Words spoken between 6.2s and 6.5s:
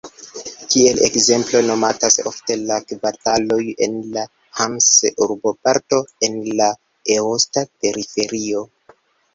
en